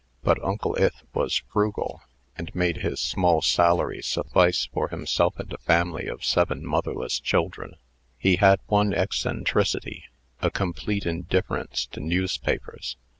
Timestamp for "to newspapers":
11.91-12.97